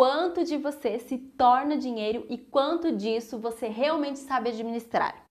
quanto 0.00 0.42
de 0.42 0.56
você 0.56 0.98
se 0.98 1.18
torna 1.18 1.76
dinheiro 1.76 2.24
e 2.30 2.38
quanto 2.38 2.90
disso 2.90 3.38
você 3.38 3.68
realmente 3.68 4.18
sabe 4.18 4.48
administrar. 4.48 5.26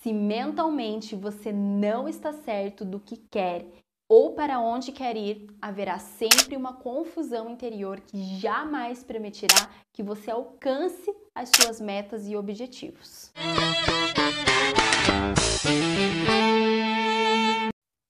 Se 0.00 0.12
mentalmente 0.12 1.14
você 1.14 1.52
não 1.52 2.08
está 2.08 2.32
certo 2.32 2.84
do 2.84 2.98
que 2.98 3.16
quer 3.30 3.64
ou 4.08 4.34
para 4.34 4.58
onde 4.58 4.90
quer 4.90 5.16
ir, 5.16 5.46
haverá 5.62 6.00
sempre 6.00 6.56
uma 6.56 6.72
confusão 6.72 7.48
interior 7.48 8.00
que 8.00 8.20
jamais 8.40 9.04
permitirá 9.04 9.70
que 9.92 10.02
você 10.02 10.32
alcance 10.32 11.14
as 11.32 11.50
suas 11.50 11.80
metas 11.80 12.26
e 12.26 12.36
objetivos. 12.36 13.30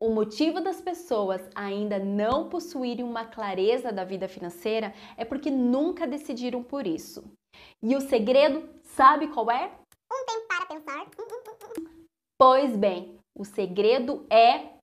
O 0.07 0.15
motivo 0.15 0.61
das 0.61 0.81
pessoas 0.81 1.51
ainda 1.53 1.99
não 1.99 2.49
possuírem 2.49 3.05
uma 3.05 3.25
clareza 3.25 3.91
da 3.91 4.05
vida 4.05 4.29
financeira 4.29 4.95
é 5.17 5.25
porque 5.25 5.51
nunca 5.51 6.07
decidiram 6.07 6.63
por 6.63 6.87
isso. 6.87 7.25
E 7.83 7.97
o 7.97 8.01
segredo, 8.01 8.69
sabe 8.85 9.27
qual 9.27 9.51
é? 9.51 9.67
Um 10.13 10.25
tempo 10.25 10.47
para 10.47 10.67
pensar. 10.67 11.11
Pois 12.39 12.77
bem, 12.77 13.19
o 13.37 13.45
segredo 13.45 14.25
é 14.31 14.77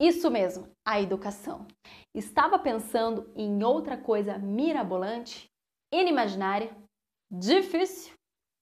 isso 0.00 0.30
mesmo, 0.30 0.66
a 0.82 0.98
educação. 0.98 1.66
Estava 2.14 2.58
pensando 2.58 3.30
em 3.36 3.62
outra 3.62 3.98
coisa 3.98 4.38
mirabolante, 4.38 5.46
inimaginária, 5.92 6.74
difícil? 7.30 8.14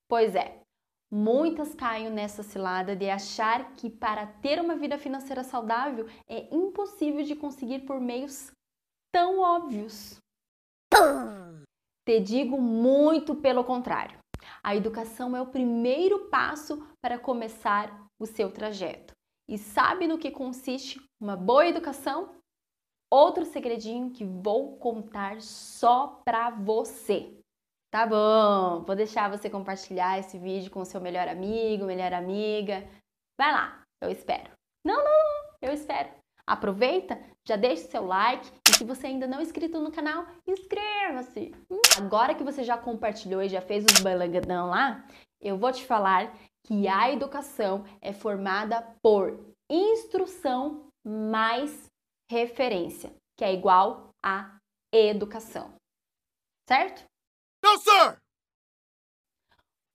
Pois 0.09 0.35
é, 0.35 0.63
muitas 1.11 1.75
caem 1.75 2.11
nessa 2.11 2.43
cilada 2.43 2.95
de 2.95 3.09
achar 3.09 3.73
que 3.75 3.89
para 3.89 4.27
ter 4.27 4.61
uma 4.61 4.77
vida 4.77 4.99
financeira 4.99 5.43
saudável 5.43 6.07
é 6.29 6.55
impossível 6.55 7.25
de 7.25 7.35
conseguir 7.35 7.81
por 7.81 8.01
meios 8.01 8.51
tão 9.13 9.41
óbvios. 9.41 10.19
Te 12.07 12.21
digo 12.21 12.61
muito 12.61 13.35
pelo 13.35 13.65
contrário. 13.65 14.19
A 14.63 14.75
educação 14.75 15.37
é 15.37 15.43
o 15.43 15.51
primeiro 15.51 16.29
passo 16.31 16.87
para 17.01 17.19
começar 17.19 18.07
o 18.19 18.27
seu 18.27 18.51
trajeto. 18.51 19.13
E 19.49 19.57
sabe 19.57 20.07
no 20.07 20.19
que 20.19 20.31
consiste 20.31 21.01
uma 21.21 21.37
boa 21.37 21.67
educação? 21.67 22.37
Outro 23.11 23.45
segredinho 23.47 24.11
que 24.11 24.25
vou 24.25 24.77
contar 24.77 25.41
só 25.41 26.21
pra 26.25 26.51
você. 26.51 27.39
Tá 27.91 28.07
bom, 28.07 28.83
vou 28.85 28.95
deixar 28.95 29.31
você 29.31 29.49
compartilhar 29.49 30.19
esse 30.19 30.39
vídeo 30.39 30.71
com 30.71 30.81
o 30.81 30.85
seu 30.85 31.01
melhor 31.01 31.27
amigo, 31.27 31.87
melhor 31.87 32.13
amiga. 32.13 32.87
Vai 33.39 33.51
lá, 33.51 33.83
eu 34.03 34.11
espero. 34.11 34.51
Não, 34.85 35.03
não, 35.03 35.53
eu 35.63 35.73
espero. 35.73 36.11
Aproveita, 36.47 37.19
já 37.47 37.57
deixa 37.57 37.89
seu 37.89 38.05
like 38.05 38.47
e 38.69 38.77
se 38.77 38.85
você 38.85 39.07
ainda 39.07 39.27
não 39.27 39.39
é 39.39 39.43
inscrito 39.43 39.81
no 39.81 39.91
canal, 39.91 40.27
inscreva-se. 40.47 41.55
Agora 41.97 42.35
que 42.35 42.45
você 42.45 42.63
já 42.63 42.77
compartilhou 42.77 43.43
e 43.43 43.49
já 43.49 43.63
fez 43.63 43.85
os 43.85 44.01
balangadão 44.01 44.69
lá, 44.69 45.03
eu 45.41 45.57
vou 45.57 45.73
te 45.73 45.85
falar 45.85 46.35
que 46.67 46.87
a 46.87 47.11
educação 47.11 47.85
é 48.03 48.13
formada 48.13 48.83
por 49.03 49.55
instrução 49.71 50.91
mais 51.03 51.91
referência, 52.31 53.15
que 53.35 53.45
é 53.45 53.55
igual 53.55 54.11
a 54.23 54.59
educação. 54.93 55.73
Certo? 56.69 57.09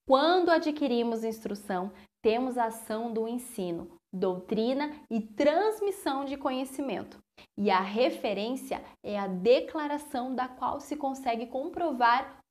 Quando 0.06 0.50
adquirimos 0.50 1.24
instrução, 1.24 1.92
temos 2.22 2.58
a 2.58 2.66
ação 2.66 3.14
do 3.14 3.26
ensino, 3.26 3.90
doutrina 4.12 4.92
e 5.10 5.22
transmissão 5.22 6.26
de 6.26 6.36
conhecimento. 6.36 7.18
E 7.58 7.72
a 7.72 7.80
referência 7.80 8.84
é 9.02 9.18
a 9.18 9.28
declaração 9.28 10.36
da 10.36 10.48
qual 10.48 10.82
se 10.82 10.98
consegue 10.98 11.48
comprovar 11.48 12.44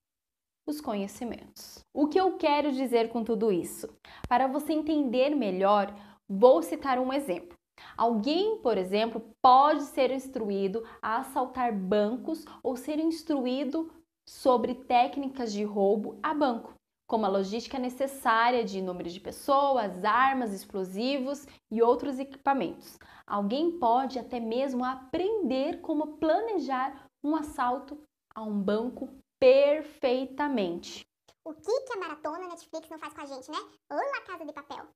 os 0.67 0.81
conhecimentos. 0.81 1.85
O 1.95 2.09
que 2.09 2.19
eu 2.19 2.39
quero 2.39 2.73
dizer 2.73 3.11
com 3.11 3.23
tudo 3.23 3.53
isso? 3.53 3.87
Para 4.27 4.47
você 4.47 4.73
entender 4.73 5.37
melhor, 5.37 5.95
vou 6.27 6.63
citar 6.63 6.99
um 6.99 7.13
exemplo. 7.13 7.57
Alguém, 7.97 8.59
por 8.59 8.79
exemplo, 8.79 9.23
pode 9.43 9.83
ser 9.83 10.11
instruído 10.11 10.87
a 11.03 11.19
assaltar 11.19 11.75
bancos 11.77 12.47
ou 12.63 12.77
ser 12.77 12.99
instruído 12.99 13.93
sobre 14.27 14.75
técnicas 14.75 15.53
de 15.53 15.65
roubo 15.65 16.19
a 16.23 16.33
banco, 16.33 16.75
como 17.07 17.27
a 17.27 17.29
logística 17.29 17.79
necessária 17.79 18.65
de 18.65 18.81
número 18.81 19.09
de 19.09 19.21
pessoas, 19.21 20.05
armas, 20.05 20.53
explosivos 20.53 21.47
e 21.71 21.83
outros 21.83 22.19
equipamentos. 22.19 22.99
Alguém 23.27 23.79
pode 23.79 24.19
até 24.19 24.41
mesmo 24.41 24.85
aprender 24.85 25.81
como 25.81 26.19
planejar 26.19 27.07
um 27.23 27.37
assalto 27.37 28.03
a 28.35 28.43
um 28.43 28.61
banco 28.61 29.09
perfeitamente. 29.39 31.07
O 31.45 31.53
que, 31.53 31.81
que 31.81 31.93
a 31.93 32.01
maratona 32.01 32.47
Netflix 32.49 32.89
não 32.89 32.99
faz 32.99 33.13
com 33.13 33.21
a 33.21 33.27
gente, 33.27 33.51
né? 33.51 33.59
Olá, 33.91 34.21
Casa 34.27 34.45
de 34.45 34.53
Papel. 34.53 34.87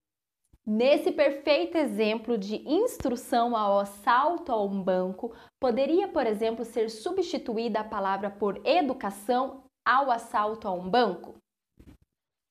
Nesse 0.65 1.13
perfeito 1.13 1.79
exemplo 1.79 2.37
de 2.37 2.57
instrução 2.69 3.57
ao 3.57 3.79
assalto 3.79 4.51
a 4.51 4.61
um 4.61 4.83
banco, 4.83 5.33
poderia, 5.61 6.09
por 6.09 6.27
exemplo, 6.27 6.65
ser 6.65 6.91
substituída 6.91 7.81
a 7.81 7.85
palavra 7.85 8.31
por 8.31 8.61
educação 8.67 9.63
ao 9.85 10.11
assalto 10.11 10.67
a 10.67 10.73
um 10.73 10.91
banco? 10.91 11.37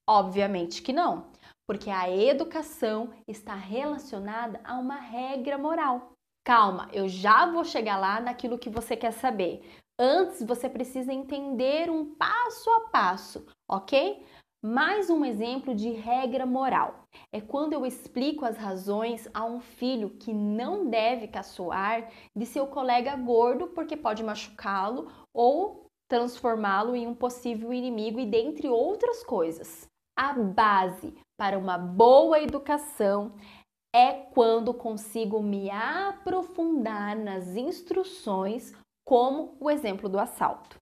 Obviamente 0.08 0.82
que 0.82 0.94
não, 0.94 1.32
porque 1.68 1.90
a 1.90 2.10
educação 2.10 3.10
está 3.28 3.56
relacionada 3.56 4.62
a 4.64 4.78
uma 4.78 4.98
regra 4.98 5.58
moral. 5.58 6.12
Calma, 6.46 6.88
eu 6.94 7.10
já 7.10 7.52
vou 7.52 7.64
chegar 7.64 7.98
lá 7.98 8.22
naquilo 8.22 8.60
que 8.60 8.70
você 8.70 8.96
quer 8.96 9.12
saber. 9.12 9.64
Antes 9.98 10.44
você 10.44 10.70
precisa 10.70 11.12
entender 11.12 11.90
um 11.90 12.14
passo 12.14 12.70
a 12.70 12.90
passo, 12.90 13.48
ok? 13.68 14.24
Mais 14.64 15.10
um 15.10 15.24
exemplo 15.24 15.74
de 15.74 15.90
regra 15.90 16.46
moral 16.46 17.04
é 17.32 17.40
quando 17.40 17.74
eu 17.74 17.86
explico 17.86 18.46
as 18.46 18.58
razões 18.58 19.28
a 19.34 19.46
um 19.46 19.60
filho 19.60 20.12
que 20.12 20.34
não 20.34 20.90
deve 20.90 21.28
caçoar 21.28 22.12
de 22.36 22.46
seu 22.46 22.68
colega 22.68 23.16
gordo 23.16 23.68
porque 23.68 23.96
pode 23.96 24.24
machucá-lo 24.24 25.08
ou 25.34 25.86
transformá-lo 26.08 26.96
em 26.96 27.08
um 27.08 27.16
possível 27.16 27.74
inimigo 27.74 28.20
e 28.20 28.26
dentre 28.26 28.68
outras 28.68 29.24
coisas. 29.24 29.88
A 30.18 30.32
base 30.32 31.14
para 31.38 31.58
uma 31.58 31.78
boa 31.78 32.40
educação 32.40 33.34
é 33.94 34.14
quando 34.14 34.74
consigo 34.74 35.44
me 35.44 35.70
aprofundar 35.70 37.18
nas 37.18 37.58
instruções 37.58 38.74
como 39.06 39.58
o 39.60 39.70
exemplo 39.70 40.08
do 40.08 40.18
assalto, 40.18 40.78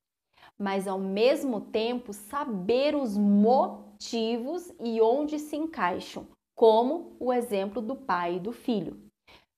mas 0.59 0.87
ao 0.87 0.99
mesmo 0.99 1.61
tempo 1.61 2.13
saber 2.13 2.95
os 2.95 3.17
motivos 3.17 4.71
e 4.79 5.01
onde 5.01 5.39
se 5.39 5.55
encaixam, 5.55 6.27
como 6.55 7.17
o 7.19 7.33
exemplo 7.33 7.81
do 7.81 7.95
pai 7.95 8.35
e 8.35 8.39
do 8.39 8.51
filho. 8.51 9.03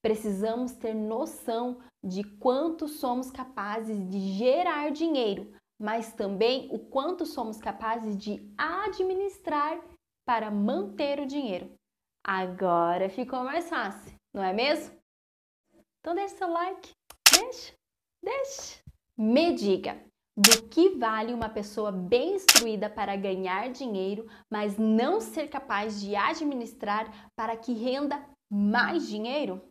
Precisamos 0.01 0.71
ter 0.71 0.93
noção 0.93 1.79
de 2.01 2.23
quanto 2.23 2.87
somos 2.87 3.29
capazes 3.29 4.07
de 4.09 4.19
gerar 4.37 4.91
dinheiro, 4.91 5.51
mas 5.79 6.13
também 6.13 6.67
o 6.71 6.79
quanto 6.79 7.25
somos 7.25 7.57
capazes 7.57 8.17
de 8.17 8.41
administrar 8.57 9.79
para 10.25 10.49
manter 10.49 11.19
o 11.19 11.27
dinheiro. 11.27 11.73
Agora 12.23 13.09
ficou 13.09 13.43
mais 13.43 13.69
fácil, 13.69 14.13
não 14.33 14.43
é 14.43 14.53
mesmo? 14.53 14.95
Então 15.99 16.15
deixa 16.15 16.35
seu 16.35 16.49
like, 16.49 16.91
deixa. 17.31 17.73
Deixe. 18.23 18.81
Me 19.17 19.53
diga, 19.53 20.03
do 20.35 20.67
que 20.67 20.89
vale 20.97 21.33
uma 21.33 21.47
pessoa 21.47 21.91
bem 21.91 22.35
instruída 22.35 22.89
para 22.89 23.15
ganhar 23.15 23.71
dinheiro, 23.71 24.27
mas 24.51 24.77
não 24.77 25.21
ser 25.21 25.47
capaz 25.47 26.01
de 26.01 26.15
administrar 26.15 27.29
para 27.35 27.55
que 27.55 27.71
renda 27.73 28.27
mais 28.51 29.07
dinheiro? 29.07 29.61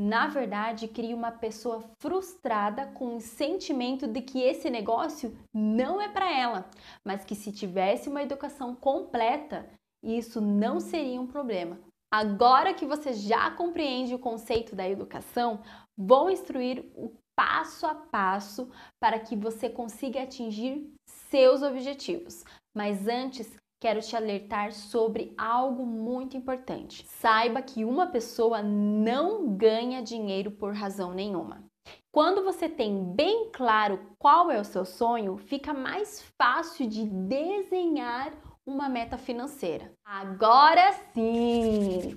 Na 0.00 0.28
verdade, 0.28 0.86
cria 0.86 1.16
uma 1.16 1.32
pessoa 1.32 1.82
frustrada 2.00 2.86
com 2.86 3.16
o 3.16 3.20
sentimento 3.20 4.06
de 4.06 4.22
que 4.22 4.40
esse 4.40 4.70
negócio 4.70 5.36
não 5.52 6.00
é 6.00 6.08
para 6.08 6.32
ela, 6.32 6.70
mas 7.04 7.24
que 7.24 7.34
se 7.34 7.50
tivesse 7.50 8.08
uma 8.08 8.22
educação 8.22 8.76
completa, 8.76 9.68
isso 10.00 10.40
não 10.40 10.78
seria 10.78 11.20
um 11.20 11.26
problema. 11.26 11.80
Agora 12.14 12.72
que 12.72 12.86
você 12.86 13.12
já 13.12 13.50
compreende 13.50 14.14
o 14.14 14.20
conceito 14.20 14.76
da 14.76 14.88
educação, 14.88 15.60
vou 15.96 16.30
instruir 16.30 16.84
o 16.94 17.12
passo 17.36 17.84
a 17.84 17.94
passo 17.94 18.70
para 19.02 19.18
que 19.18 19.34
você 19.34 19.68
consiga 19.68 20.22
atingir 20.22 20.94
seus 21.28 21.60
objetivos. 21.60 22.44
Mas 22.72 23.08
antes, 23.08 23.52
quero 23.80 24.00
te 24.00 24.16
alertar 24.16 24.72
sobre 24.72 25.32
algo 25.36 25.86
muito 25.86 26.36
importante. 26.36 27.04
Saiba 27.06 27.62
que 27.62 27.84
uma 27.84 28.06
pessoa 28.06 28.62
não 28.62 29.56
ganha 29.56 30.02
dinheiro 30.02 30.50
por 30.50 30.74
razão 30.74 31.14
nenhuma. 31.14 31.64
Quando 32.12 32.42
você 32.42 32.68
tem 32.68 33.14
bem 33.14 33.50
claro 33.52 34.14
qual 34.18 34.50
é 34.50 34.60
o 34.60 34.64
seu 34.64 34.84
sonho, 34.84 35.36
fica 35.36 35.72
mais 35.72 36.22
fácil 36.36 36.88
de 36.88 37.04
desenhar 37.04 38.32
uma 38.66 38.88
meta 38.88 39.16
financeira. 39.16 39.92
Agora 40.04 40.92
sim! 41.14 42.16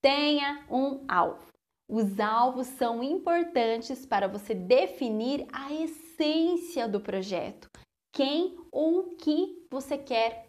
Tenha 0.00 0.64
um 0.70 1.04
alvo. 1.08 1.52
Os 1.88 2.18
alvos 2.18 2.66
são 2.66 3.02
importantes 3.02 4.04
para 4.04 4.26
você 4.26 4.54
definir 4.54 5.46
a 5.52 5.72
essência 5.72 6.88
do 6.88 7.00
projeto. 7.00 7.68
quem 8.12 8.56
ou 8.72 9.00
o 9.00 9.16
que 9.16 9.66
você 9.70 9.98
quer 9.98 10.45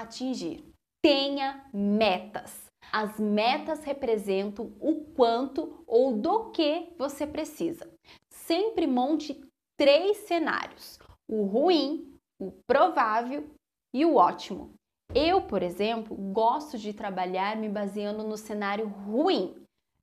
atingir. 0.00 0.64
Tenha 1.02 1.64
metas. 1.72 2.66
As 2.92 3.18
metas 3.18 3.84
representam 3.84 4.72
o 4.80 5.04
quanto 5.14 5.82
ou 5.86 6.16
do 6.16 6.50
que 6.50 6.92
você 6.98 7.26
precisa. 7.26 7.90
Sempre 8.30 8.86
monte 8.86 9.40
três 9.76 10.18
cenários: 10.18 10.98
o 11.28 11.44
ruim, 11.44 12.16
o 12.40 12.52
provável 12.66 13.48
e 13.94 14.04
o 14.04 14.16
ótimo. 14.16 14.72
Eu, 15.14 15.42
por 15.42 15.62
exemplo, 15.62 16.16
gosto 16.16 16.76
de 16.76 16.92
trabalhar 16.92 17.56
me 17.56 17.68
baseando 17.68 18.22
no 18.22 18.36
cenário 18.36 18.86
ruim. 18.88 19.54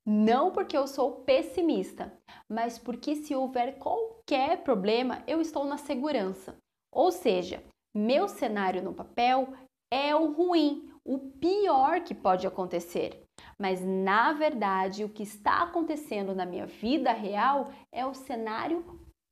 Não 0.06 0.52
porque 0.52 0.76
eu 0.76 0.86
sou 0.86 1.24
pessimista, 1.24 2.12
mas 2.50 2.78
porque 2.78 3.16
se 3.16 3.34
houver 3.34 3.78
qualquer 3.78 4.64
problema, 4.64 5.24
eu 5.26 5.40
estou 5.40 5.64
na 5.66 5.78
segurança. 5.78 6.58
Ou 6.92 7.12
seja, 7.12 7.64
meu 7.96 8.28
cenário 8.28 8.82
no 8.82 8.94
papel 8.94 9.54
é 9.94 10.16
o 10.16 10.32
ruim, 10.32 10.90
o 11.06 11.20
pior 11.20 12.02
que 12.02 12.16
pode 12.16 12.48
acontecer. 12.48 13.24
Mas 13.60 13.80
na 13.86 14.34
verdade, 14.34 15.04
o 15.04 15.10
que 15.10 15.22
está 15.22 15.62
acontecendo 15.62 16.34
na 16.34 16.48
minha 16.48 16.66
vida 16.66 17.12
real 17.12 17.72
é 17.92 18.04
o 18.04 18.16
cenário 18.16 18.84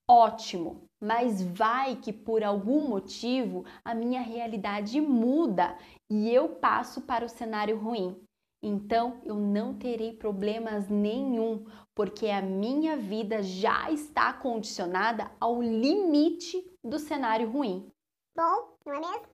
ótimo. 0.08 0.84
Mas 1.02 1.42
vai 1.42 1.96
que 1.96 2.13
por 2.13 2.44
algum 2.44 2.88
motivo 2.88 3.66
a 3.84 3.96
minha 3.96 4.22
realidade 4.22 5.02
muda 5.02 5.75
e 6.08 6.30
eu 6.31 6.50
passo 6.50 7.02
para 7.02 7.25
o 7.25 7.30
cenário 7.30 7.80
ruim. 7.80 8.16
Então 8.62 9.19
eu 9.25 9.36
não 9.36 9.74
terei 9.74 10.13
problemas 10.13 10.88
nenhum, 10.88 11.66
porque 11.96 12.28
a 12.28 12.40
minha 12.40 12.96
vida 12.96 13.42
já 13.42 13.90
está 13.90 14.31
condicionada 14.31 15.31
ao 15.40 15.60
limite 15.60 16.63
do 16.84 17.00
cenário 17.00 17.50
ruim. 17.50 17.92
Bom, 18.38 18.78
não 18.86 18.94
é 18.94 19.00
mesmo? 19.00 19.31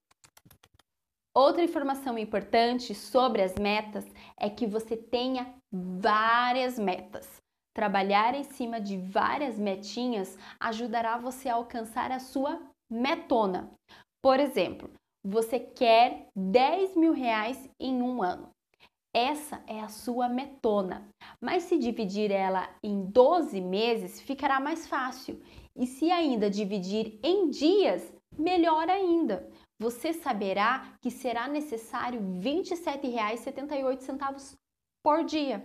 Outra 1.37 1.63
informação 1.63 2.17
importante 2.17 2.95
sobre 2.95 3.43
as 3.43 3.53
metas 3.57 4.03
é 4.39 4.49
que 4.49 4.65
você 4.65 4.97
tenha 4.97 5.53
várias 5.71 6.79
metas. 6.79 7.39
Trabalhar 7.75 8.33
em 8.33 8.43
cima 8.43 8.81
de 8.81 8.97
várias 8.97 9.59
metinhas 9.59 10.35
ajudará 10.59 11.15
você 11.19 11.47
a 11.47 11.53
alcançar 11.53 12.11
a 12.11 12.17
sua 12.17 12.59
metona. 12.91 13.71
Por 14.19 14.39
exemplo, 14.39 14.89
você 15.23 15.59
quer 15.59 16.25
10 16.35 16.95
mil 16.95 17.13
reais 17.13 17.69
em 17.79 18.01
um 18.01 18.23
ano. 18.23 18.49
Essa 19.15 19.61
é 19.67 19.79
a 19.79 19.89
sua 19.89 20.27
metona. 20.27 21.07
Mas 21.39 21.65
se 21.65 21.77
dividir 21.77 22.31
ela 22.31 22.67
em 22.83 23.05
12 23.11 23.61
meses, 23.61 24.19
ficará 24.19 24.59
mais 24.59 24.87
fácil. 24.87 25.39
E 25.75 25.85
se 25.85 26.09
ainda 26.09 26.49
dividir 26.49 27.19
em 27.21 27.47
dias, 27.51 28.11
melhor 28.35 28.89
ainda 28.89 29.47
você 29.79 30.13
saberá 30.13 30.93
que 31.01 31.11
será 31.11 31.47
necessário 31.47 32.19
R$ 32.19 32.41
27,78 32.41 34.55
por 35.03 35.23
dia. 35.23 35.63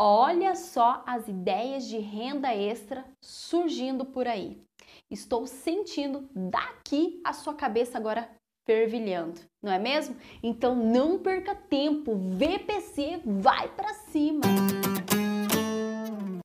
Olha 0.00 0.54
só 0.54 1.02
as 1.06 1.28
ideias 1.28 1.86
de 1.86 1.98
renda 1.98 2.54
extra 2.54 3.04
surgindo 3.22 4.04
por 4.04 4.26
aí. 4.26 4.60
Estou 5.10 5.46
sentindo 5.46 6.28
daqui 6.34 7.20
a 7.24 7.32
sua 7.32 7.54
cabeça 7.54 7.98
agora 7.98 8.28
fervilhando, 8.66 9.40
não 9.62 9.70
é 9.70 9.78
mesmo? 9.78 10.16
Então 10.42 10.74
não 10.74 11.18
perca 11.18 11.54
tempo, 11.54 12.16
VPC 12.16 13.20
vai 13.24 13.68
para 13.68 13.92
cima. 13.94 14.40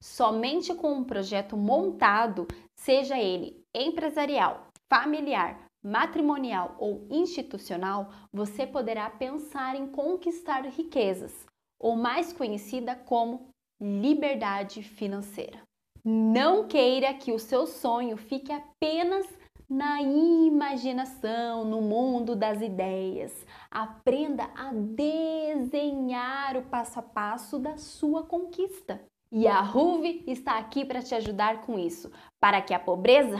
Somente 0.01 0.75
com 0.75 0.93
um 0.93 1.03
projeto 1.03 1.55
montado, 1.55 2.45
seja 2.75 3.17
ele 3.17 3.63
empresarial, 3.73 4.67
familiar, 4.89 5.68
matrimonial 5.83 6.75
ou 6.77 7.07
institucional, 7.09 8.11
você 8.31 8.67
poderá 8.67 9.09
pensar 9.09 9.75
em 9.75 9.87
conquistar 9.87 10.65
riquezas, 10.65 11.45
ou 11.79 11.95
mais 11.95 12.33
conhecida 12.33 12.95
como 12.95 13.49
liberdade 13.79 14.83
financeira. 14.83 15.61
Não 16.03 16.67
queira 16.67 17.13
que 17.13 17.31
o 17.31 17.39
seu 17.39 17.65
sonho 17.65 18.17
fique 18.17 18.51
apenas 18.51 19.25
na 19.69 20.01
imaginação, 20.01 21.63
no 21.63 21.81
mundo 21.81 22.35
das 22.35 22.61
ideias. 22.61 23.45
Aprenda 23.69 24.49
a 24.55 24.71
desenhar 24.73 26.57
o 26.57 26.63
passo 26.63 26.99
a 26.99 27.03
passo 27.03 27.59
da 27.59 27.77
sua 27.77 28.23
conquista. 28.23 28.99
E 29.31 29.47
a 29.47 29.61
Ruve 29.61 30.23
está 30.25 30.57
aqui 30.57 30.83
para 30.83 31.03
te 31.03 31.13
ajudar 31.13 31.61
com 31.61 31.77
isso, 31.77 32.11
para 32.39 32.61
que 32.63 32.73
a 32.73 32.79
pobreza 32.79 33.37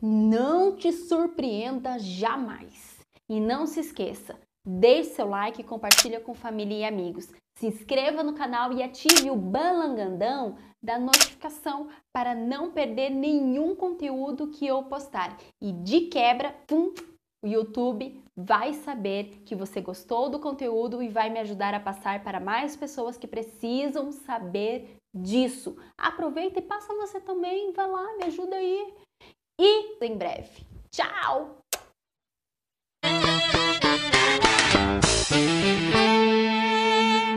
não 0.00 0.76
te 0.76 0.92
surpreenda 0.92 1.98
jamais. 1.98 2.96
E 3.28 3.40
não 3.40 3.66
se 3.66 3.80
esqueça, 3.80 4.38
deixe 4.64 5.10
seu 5.10 5.28
like 5.28 5.62
compartilha 5.64 6.20
com 6.20 6.34
família 6.34 6.78
e 6.78 6.84
amigos. 6.84 7.28
Se 7.58 7.66
inscreva 7.66 8.22
no 8.22 8.34
canal 8.34 8.72
e 8.72 8.82
ative 8.82 9.30
o 9.30 9.36
balangandão 9.36 10.56
da 10.82 10.98
notificação 10.98 11.88
para 12.12 12.34
não 12.34 12.70
perder 12.70 13.10
nenhum 13.10 13.74
conteúdo 13.74 14.48
que 14.48 14.66
eu 14.66 14.82
postar. 14.84 15.36
E 15.60 15.72
de 15.72 16.02
quebra, 16.02 16.54
pum, 16.66 16.92
o 17.42 17.48
YouTube 17.48 18.22
vai 18.36 18.74
saber 18.74 19.42
que 19.44 19.54
você 19.54 19.80
gostou 19.80 20.28
do 20.28 20.38
conteúdo 20.38 21.02
e 21.02 21.08
vai 21.08 21.30
me 21.30 21.40
ajudar 21.40 21.74
a 21.74 21.80
passar 21.80 22.22
para 22.22 22.38
mais 22.38 22.76
pessoas 22.76 23.16
que 23.16 23.26
precisam 23.26 24.12
saber 24.12 24.96
disso. 25.14 25.76
Aproveita 25.96 26.58
e 26.58 26.62
passa 26.62 26.94
você 26.94 27.20
também, 27.20 27.72
vai 27.72 27.90
lá, 27.90 28.16
me 28.16 28.24
ajuda 28.24 28.56
aí 28.56 28.94
e 29.58 30.04
em 30.04 30.16
breve. 30.16 30.66
Tchau! 30.90 31.56